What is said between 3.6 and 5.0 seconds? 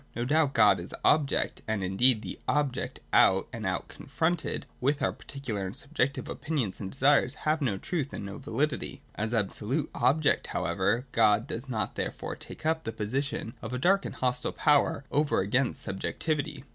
out, confronted with I94 J THE OBJECT. 335